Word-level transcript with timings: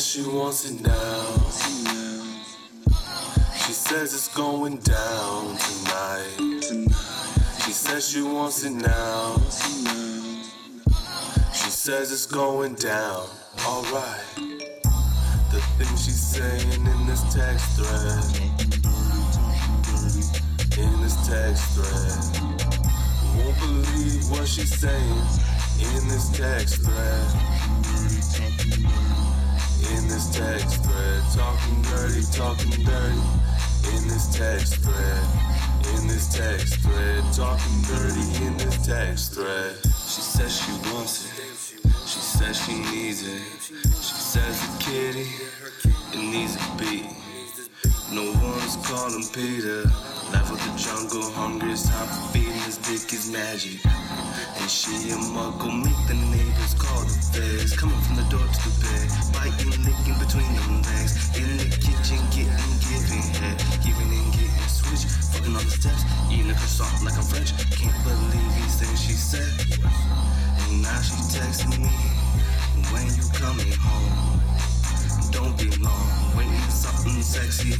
wants 0.00 0.64
it 0.64 0.80
now. 0.80 1.36
She 3.66 3.72
says 3.72 4.14
it's 4.14 4.34
going 4.34 4.78
down 4.78 5.58
tonight. 5.58 6.36
She 7.62 7.72
says 7.72 8.08
she 8.08 8.22
wants 8.22 8.64
it 8.64 8.72
now. 8.72 9.36
She 11.52 11.70
says 11.70 12.10
it's 12.12 12.24
going 12.24 12.76
down. 12.76 13.26
Alright. 13.66 14.24
The 15.50 15.60
things 15.76 16.02
she's 16.02 16.18
saying 16.18 16.72
in 16.72 17.06
this 17.06 17.22
text 17.34 17.76
thread. 17.76 18.24
In 20.78 21.02
this 21.02 21.16
text 21.28 21.62
thread. 21.74 22.20
Won't 23.36 23.58
believe 23.60 24.30
what 24.30 24.48
she's 24.48 24.74
saying 24.80 25.18
in 25.78 26.08
this 26.08 26.30
text 26.30 26.80
thread. 26.86 27.50
In 29.94 30.08
this 30.08 30.28
text 30.30 30.84
thread. 30.84 31.22
Talking 31.34 31.82
dirty, 31.82 32.22
talking 32.32 32.84
dirty. 32.84 33.22
In 33.96 34.08
this 34.08 34.28
text 34.36 34.76
thread. 34.84 35.24
In 35.94 36.06
this 36.08 36.28
text 36.34 36.80
thread. 36.80 37.24
Talking 37.32 37.82
dirty 37.88 38.44
in 38.44 38.56
this 38.58 38.86
text 38.86 39.34
thread. 39.34 39.76
She 39.84 40.20
says 40.20 40.52
she 40.60 40.72
wants 40.92 41.38
it. 41.38 41.50
She 42.10 42.18
says 42.18 42.56
she 42.66 42.74
needs 42.92 43.22
it. 43.22 43.42
She 43.62 44.14
says 44.34 44.60
the 44.60 44.82
kitty, 44.82 45.26
it 46.12 46.18
needs 46.18 46.56
a 46.56 46.76
beat. 46.76 47.06
No 48.12 48.32
one's 48.42 48.76
calling 48.82 49.22
PETA. 49.32 49.86
Life 50.32 50.50
of 50.50 50.58
the 50.58 50.72
jungle, 50.76 51.30
hungry, 51.30 51.72
it's 51.72 51.88
time 51.88 52.08
for 52.08 52.32
feeding. 52.32 52.52
This 52.66 52.78
dick 52.78 53.12
is 53.12 53.30
magic. 53.30 53.78
And 54.70 54.78
she 54.78 55.10
a 55.10 55.16
muggle, 55.34 55.82
make 55.82 55.98
the 56.06 56.14
neighbors 56.14 56.74
call 56.78 57.02
the 57.02 57.18
feds. 57.34 57.74
Coming 57.76 57.98
from 58.06 58.14
the 58.14 58.26
door 58.30 58.46
to 58.46 58.60
the 58.62 58.74
bed, 58.78 59.10
biting, 59.34 59.74
licking 59.82 60.14
between 60.22 60.46
them 60.54 60.82
legs. 60.86 61.26
In 61.34 61.58
the 61.58 61.66
kitchen, 61.74 62.22
getting, 62.30 62.70
giving 62.78 63.26
head, 63.34 63.58
giving 63.82 64.14
and 64.14 64.30
getting 64.30 64.70
switch. 64.70 65.10
Fucking 65.34 65.56
on 65.58 65.64
the 65.66 65.74
steps, 65.74 66.06
eating 66.30 66.50
a 66.50 66.54
croissant 66.54 67.02
like 67.02 67.18
I'm 67.18 67.26
French. 67.26 67.50
Can't 67.74 67.98
believe 68.06 68.52
these 68.62 68.78
things 68.78 69.02
she 69.02 69.18
said. 69.18 69.50
And 69.82 70.82
now 70.86 71.02
she 71.02 71.18
texting 71.34 71.82
me 71.82 71.90
when 72.94 73.10
you 73.10 73.26
coming 73.34 73.74
home. 73.74 74.38
Don't 75.34 75.58
be 75.58 75.66
long, 75.82 76.38
waiting 76.38 76.62
for 76.62 76.70
something 76.70 77.18
sexy. 77.22 77.74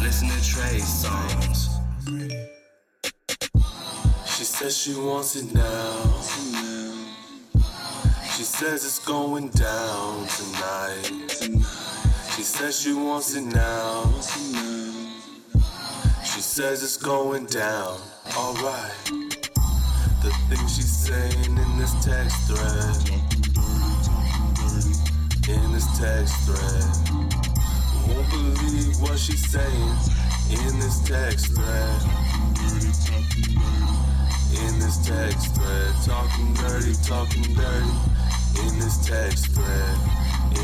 Listen 0.00 0.32
to 0.32 0.40
Trey 0.40 0.80
Songz. 0.80 1.68
Says 4.60 4.76
she 4.76 4.94
wants 4.94 5.36
it 5.36 5.54
now. 5.54 6.20
She 8.36 8.42
says 8.42 8.84
it's 8.84 8.98
going 8.98 9.48
down 9.48 10.26
tonight. 10.26 11.30
She 12.36 12.42
says 12.42 12.78
she 12.78 12.92
wants 12.92 13.34
it 13.34 13.44
now. 13.44 14.04
She 16.22 16.42
says 16.42 16.82
it's 16.82 16.98
going 16.98 17.46
down. 17.46 18.00
Alright. 18.36 18.92
The 20.22 20.30
things 20.50 20.76
she's 20.76 20.94
saying 20.94 21.56
in 21.56 21.78
this 21.78 21.94
text 22.04 22.36
thread. 22.46 22.96
In 25.48 25.72
this 25.72 25.86
text 25.98 26.34
thread. 26.44 26.84
Won't 28.08 28.28
believe 28.30 29.00
what 29.00 29.18
she's 29.18 29.50
saying 29.50 29.96
in 30.50 30.78
this 30.80 31.00
text 31.08 31.46
thread. 31.56 32.20
Text 35.04 35.54
thread. 35.54 35.94
Talking 36.04 36.54
dirty, 36.54 36.94
talking 37.04 37.54
dirty. 37.54 37.90
In 38.62 38.78
this 38.78 38.98
text 39.06 39.46
thread. 39.54 39.96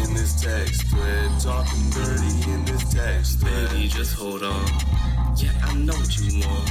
In 0.02 0.14
this 0.14 0.41
text 0.41 0.82
thread. 0.88 1.30
Talking 1.41 1.91
dirty 1.91 2.50
in 2.52 2.64
this 2.64 2.84
text 2.92 3.41
thread. 3.41 3.70
Baby, 3.70 3.88
just 3.88 4.14
hold 4.14 4.42
on. 4.42 4.66
Yeah, 5.36 5.52
I 5.64 5.74
know 5.74 5.94
what 5.94 6.16
you 6.19 6.41
want. 6.47 6.70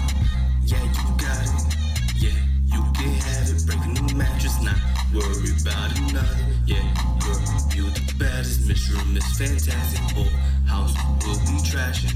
Yeah, 0.64 0.84
you 0.84 1.18
got 1.18 1.46
it. 1.46 1.76
Yeah, 2.18 2.40
you 2.66 2.82
can 2.94 3.14
have 3.14 3.50
it. 3.50 3.66
Breaking 3.66 3.94
the 3.96 4.16
mattress, 4.16 4.62
not 4.64 4.78
worry 5.14 5.52
about 5.62 5.98
another. 5.98 6.38
Yeah, 6.66 6.86
girl, 7.20 7.40
you 7.76 7.90
the 7.90 8.14
baddest. 8.20 8.68
Miss 8.68 8.90
Room, 8.92 9.14
Miss 9.14 9.38
Fantastic. 9.38 10.02
Whole 10.16 10.26
house 10.68 10.94
will 11.26 11.40
be 11.50 11.58
trashing. 11.66 12.16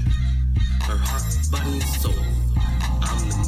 Her 0.82 0.96
heart, 0.96 1.22
body, 1.50 1.72
and 1.72 1.82
soul. 1.82 2.14
I'm 3.02 3.28
the 3.28 3.39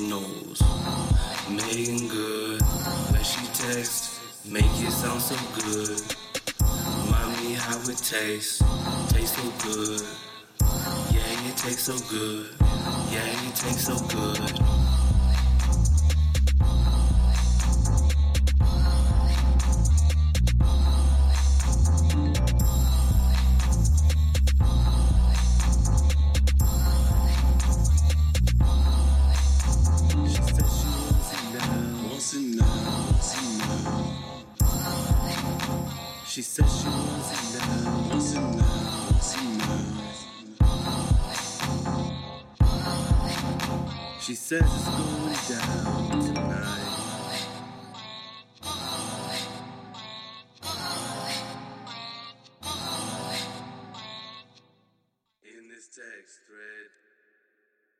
Knows. 0.00 0.60
Making 1.48 2.08
good 2.08 2.60
when 3.12 3.22
she 3.22 3.46
texts. 3.52 4.44
Make 4.44 4.64
it 4.64 4.90
sound 4.90 5.22
so 5.22 5.36
good. 5.54 6.00
Me 7.42 7.54
how 7.54 7.78
it 7.88 7.98
tastes. 7.98 8.62
Tastes 9.12 9.36
so 9.36 9.68
good. 9.68 10.02
Yeah, 11.14 11.48
it 11.48 11.56
tastes 11.56 11.84
so 11.84 11.96
good. 12.10 12.48
Yeah, 13.12 13.48
it 13.48 13.54
tastes 13.54 13.86
so 13.86 13.96
good. 14.08 14.83
She 36.34 36.42
says 36.42 36.80
she 36.80 36.88
wants 36.88 37.30
in 37.30 37.60
love, 37.60 38.12
was 38.12 38.34
in 38.34 38.42
love, 38.58 39.14
was 39.14 39.34
in 39.38 39.58
love. 39.60 40.02
She 44.20 44.34
says 44.34 44.62
it's 44.64 44.88
going 44.88 45.38
down 45.48 46.20
tonight. 46.24 46.90
In 55.44 55.68
this 55.68 55.86
text 55.86 56.40
thread. 56.48 56.73